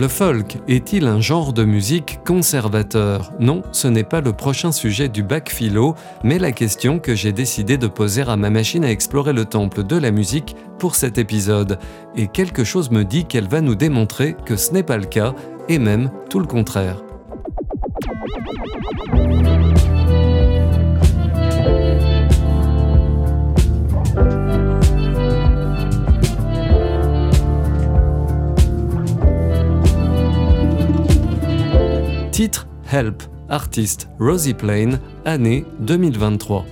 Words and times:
Le 0.00 0.08
folk 0.08 0.56
est-il 0.66 1.06
un 1.06 1.20
genre 1.20 1.52
de 1.52 1.62
musique 1.62 2.20
conservateur? 2.26 3.34
Non, 3.38 3.60
ce 3.70 3.86
n'est 3.86 4.02
pas 4.02 4.22
le 4.22 4.32
prochain 4.32 4.72
sujet 4.72 5.10
du 5.10 5.22
bac 5.22 5.50
philo, 5.50 5.94
mais 6.24 6.38
la 6.38 6.52
question 6.52 6.98
que 6.98 7.14
j'ai 7.14 7.32
décidé 7.32 7.76
de 7.76 7.86
poser 7.86 8.22
à 8.22 8.34
ma 8.36 8.48
machine 8.48 8.82
à 8.82 8.90
explorer 8.90 9.34
le 9.34 9.44
temple 9.44 9.82
de 9.82 9.96
la 9.96 10.10
musique 10.10 10.56
pour 10.78 10.94
cet 10.94 11.18
épisode. 11.18 11.78
Et 12.16 12.28
quelque 12.28 12.64
chose 12.64 12.90
me 12.90 13.04
dit 13.04 13.26
qu'elle 13.26 13.46
va 13.46 13.60
nous 13.60 13.74
démontrer 13.74 14.36
que 14.46 14.56
ce 14.56 14.72
n'est 14.72 14.82
pas 14.82 14.96
le 14.96 15.04
cas, 15.04 15.34
et 15.68 15.78
même 15.78 16.10
tout 16.30 16.40
le 16.40 16.46
contraire. 16.46 17.02
Titre 32.40 32.66
Help, 32.86 33.22
artiste 33.50 34.08
Rosie 34.18 34.54
Plain, 34.54 34.98
année 35.26 35.66
2023. 35.86 36.64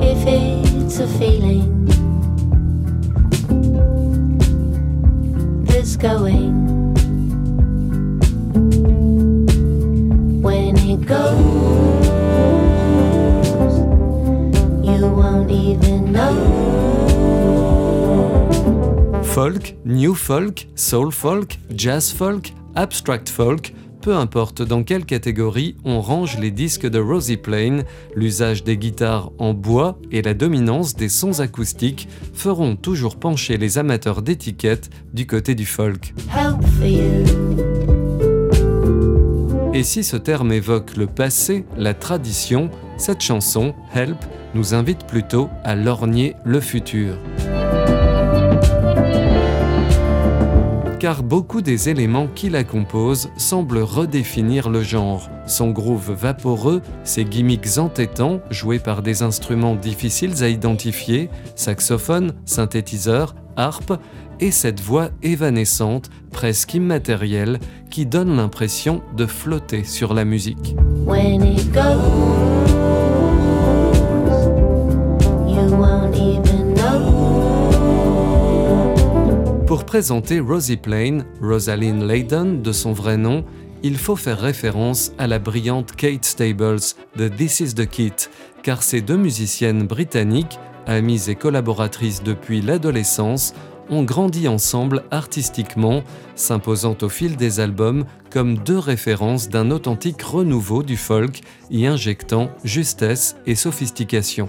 If 0.00 0.26
it's 0.26 0.98
a 0.98 1.06
feeling 1.06 1.84
that's 5.66 5.94
going 5.94 6.52
when 10.42 10.76
it 10.78 11.06
goes, 11.06 11.38
you 14.82 15.06
won't 15.14 15.52
even 15.52 16.10
know. 16.10 16.34
Folk, 19.22 19.74
new 19.84 20.16
folk, 20.16 20.64
soul 20.74 21.12
folk, 21.12 21.56
jazz 21.76 22.10
folk, 22.10 22.50
abstract 22.74 23.30
folk, 23.30 23.70
peu 24.04 24.14
importe 24.14 24.60
dans 24.60 24.82
quelle 24.82 25.06
catégorie 25.06 25.76
on 25.82 26.02
range 26.02 26.38
les 26.38 26.50
disques 26.50 26.86
de 26.86 26.98
Rosie 26.98 27.38
Plain, 27.38 27.84
l'usage 28.14 28.62
des 28.62 28.76
guitares 28.76 29.32
en 29.38 29.54
bois 29.54 29.98
et 30.12 30.20
la 30.20 30.34
dominance 30.34 30.94
des 30.94 31.08
sons 31.08 31.40
acoustiques 31.40 32.06
feront 32.34 32.76
toujours 32.76 33.16
pencher 33.16 33.56
les 33.56 33.78
amateurs 33.78 34.20
d'étiquettes 34.20 34.90
du 35.14 35.26
côté 35.26 35.54
du 35.54 35.64
folk. 35.64 36.12
Et 39.72 39.82
si 39.82 40.04
ce 40.04 40.18
terme 40.18 40.52
évoque 40.52 40.98
le 40.98 41.06
passé, 41.06 41.64
la 41.78 41.94
tradition, 41.94 42.68
cette 42.98 43.22
chanson, 43.22 43.74
Help, 43.94 44.18
nous 44.54 44.74
invite 44.74 45.06
plutôt 45.06 45.48
à 45.64 45.74
lorgner 45.74 46.34
le 46.44 46.60
futur. 46.60 47.16
Car 51.04 51.22
beaucoup 51.22 51.60
des 51.60 51.90
éléments 51.90 52.28
qui 52.34 52.48
la 52.48 52.64
composent 52.64 53.28
semblent 53.36 53.82
redéfinir 53.82 54.70
le 54.70 54.82
genre. 54.82 55.28
Son 55.46 55.68
groove 55.68 56.12
vaporeux, 56.12 56.80
ses 57.02 57.26
gimmicks 57.26 57.76
entêtants, 57.76 58.40
joués 58.48 58.78
par 58.78 59.02
des 59.02 59.20
instruments 59.20 59.74
difficiles 59.74 60.42
à 60.42 60.48
identifier, 60.48 61.28
saxophone, 61.56 62.32
synthétiseur, 62.46 63.34
harpe, 63.58 64.00
et 64.40 64.50
cette 64.50 64.80
voix 64.80 65.10
évanescente, 65.22 66.08
presque 66.32 66.72
immatérielle, 66.72 67.58
qui 67.90 68.06
donne 68.06 68.34
l'impression 68.34 69.02
de 69.14 69.26
flotter 69.26 69.84
sur 69.84 70.14
la 70.14 70.24
musique. 70.24 70.74
Présenter 79.94 80.40
Rosie 80.40 80.76
Plain, 80.76 81.20
Rosaline 81.40 82.04
Layden 82.04 82.62
de 82.62 82.72
son 82.72 82.92
vrai 82.92 83.16
nom, 83.16 83.44
il 83.84 83.96
faut 83.96 84.16
faire 84.16 84.40
référence 84.40 85.12
à 85.18 85.28
la 85.28 85.38
brillante 85.38 85.94
Kate 85.94 86.24
Stables 86.24 86.80
de 87.14 87.28
This 87.28 87.60
Is 87.60 87.74
the 87.74 87.86
Kit, 87.86 88.12
car 88.64 88.82
ces 88.82 89.02
deux 89.02 89.16
musiciennes 89.16 89.86
britanniques, 89.86 90.58
amies 90.88 91.30
et 91.30 91.36
collaboratrices 91.36 92.24
depuis 92.24 92.60
l'adolescence, 92.60 93.54
ont 93.88 94.02
grandi 94.02 94.48
ensemble 94.48 95.04
artistiquement, 95.12 96.02
s'imposant 96.34 96.96
au 97.00 97.08
fil 97.08 97.36
des 97.36 97.60
albums 97.60 98.04
comme 98.30 98.58
deux 98.58 98.80
références 98.80 99.48
d'un 99.48 99.70
authentique 99.70 100.22
renouveau 100.22 100.82
du 100.82 100.96
folk, 100.96 101.42
y 101.70 101.86
injectant 101.86 102.50
justesse 102.64 103.36
et 103.46 103.54
sophistication. 103.54 104.48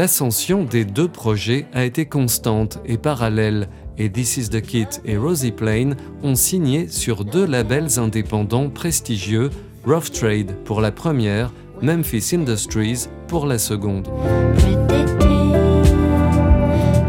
L'ascension 0.00 0.64
des 0.64 0.84
deux 0.86 1.08
projets 1.08 1.66
a 1.74 1.84
été 1.84 2.06
constante 2.06 2.78
et 2.86 2.96
parallèle, 2.96 3.68
et 3.98 4.10
This 4.10 4.38
Is 4.38 4.48
the 4.48 4.62
Kit 4.62 4.86
et 5.04 5.18
Rosie 5.18 5.52
Plain 5.52 5.90
ont 6.22 6.36
signé 6.36 6.88
sur 6.88 7.24
deux 7.24 7.44
labels 7.44 7.98
indépendants 7.98 8.70
prestigieux, 8.70 9.50
Rough 9.86 10.10
Trade 10.10 10.54
pour 10.64 10.80
la 10.80 10.90
première, 10.90 11.52
Memphis 11.82 12.34
Industries 12.34 13.08
pour 13.28 13.46
la 13.46 13.58
seconde. 13.58 14.08
Predicting 14.56 15.54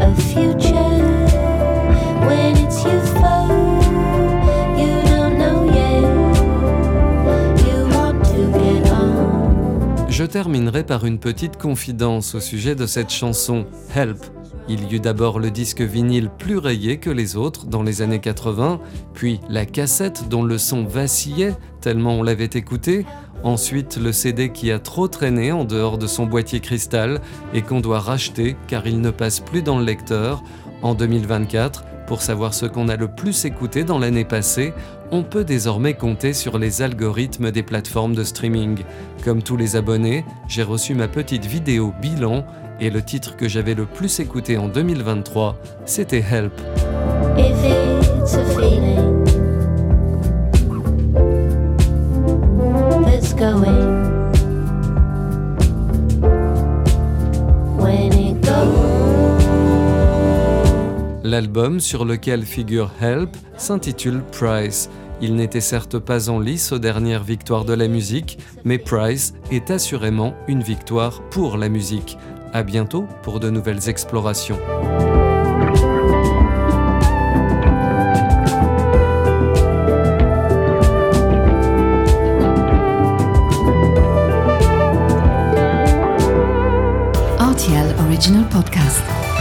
a 0.00 0.14
future 0.14 0.74
when 2.26 2.56
it's 2.58 2.84
youthful. 2.84 3.51
Je 10.22 10.26
terminerai 10.28 10.84
par 10.84 11.04
une 11.04 11.18
petite 11.18 11.56
confidence 11.56 12.36
au 12.36 12.40
sujet 12.40 12.76
de 12.76 12.86
cette 12.86 13.10
chanson, 13.10 13.66
Help. 13.92 14.24
Il 14.68 14.84
y 14.84 14.94
eut 14.94 15.00
d'abord 15.00 15.40
le 15.40 15.50
disque 15.50 15.80
vinyle 15.80 16.30
plus 16.38 16.58
rayé 16.58 16.98
que 16.98 17.10
les 17.10 17.34
autres 17.34 17.66
dans 17.66 17.82
les 17.82 18.02
années 18.02 18.20
80, 18.20 18.78
puis 19.14 19.40
la 19.48 19.66
cassette 19.66 20.28
dont 20.28 20.44
le 20.44 20.58
son 20.58 20.84
vacillait 20.84 21.56
tellement 21.80 22.14
on 22.14 22.22
l'avait 22.22 22.44
écouté, 22.44 23.04
ensuite 23.42 23.96
le 23.96 24.12
CD 24.12 24.52
qui 24.52 24.70
a 24.70 24.78
trop 24.78 25.08
traîné 25.08 25.50
en 25.50 25.64
dehors 25.64 25.98
de 25.98 26.06
son 26.06 26.26
boîtier 26.26 26.60
cristal 26.60 27.20
et 27.52 27.62
qu'on 27.62 27.80
doit 27.80 27.98
racheter 27.98 28.54
car 28.68 28.86
il 28.86 29.00
ne 29.00 29.10
passe 29.10 29.40
plus 29.40 29.62
dans 29.62 29.80
le 29.80 29.84
lecteur. 29.84 30.44
En 30.82 30.94
2024, 30.94 31.84
pour 32.06 32.22
savoir 32.22 32.54
ce 32.54 32.66
qu'on 32.66 32.88
a 32.88 32.96
le 32.96 33.08
plus 33.08 33.44
écouté 33.44 33.84
dans 33.84 33.98
l'année 33.98 34.24
passée, 34.24 34.72
on 35.10 35.22
peut 35.22 35.44
désormais 35.44 35.94
compter 35.94 36.32
sur 36.32 36.58
les 36.58 36.82
algorithmes 36.82 37.50
des 37.50 37.62
plateformes 37.62 38.14
de 38.14 38.24
streaming. 38.24 38.82
Comme 39.24 39.42
tous 39.42 39.56
les 39.56 39.76
abonnés, 39.76 40.24
j'ai 40.48 40.62
reçu 40.62 40.94
ma 40.94 41.08
petite 41.08 41.44
vidéo 41.44 41.92
bilan 42.00 42.44
et 42.80 42.90
le 42.90 43.02
titre 43.02 43.36
que 43.36 43.48
j'avais 43.48 43.74
le 43.74 43.86
plus 43.86 44.20
écouté 44.20 44.58
en 44.58 44.68
2023, 44.68 45.56
c'était 45.84 46.24
Help. 46.28 46.52
L'album 61.32 61.80
sur 61.80 62.04
lequel 62.04 62.42
figure 62.42 62.90
Help 63.00 63.38
s'intitule 63.56 64.22
Price. 64.32 64.90
Il 65.22 65.34
n'était 65.34 65.62
certes 65.62 65.98
pas 65.98 66.28
en 66.28 66.38
lice 66.38 66.72
aux 66.72 66.78
dernières 66.78 67.24
victoires 67.24 67.64
de 67.64 67.72
la 67.72 67.88
musique, 67.88 68.38
mais 68.66 68.76
Price 68.76 69.32
est 69.50 69.70
assurément 69.70 70.34
une 70.46 70.62
victoire 70.62 71.22
pour 71.30 71.56
la 71.56 71.70
musique. 71.70 72.18
À 72.52 72.62
bientôt 72.62 73.06
pour 73.22 73.40
de 73.40 73.48
nouvelles 73.48 73.88
explorations. 73.88 74.58
Original 87.98 88.46
Podcast. 88.50 89.31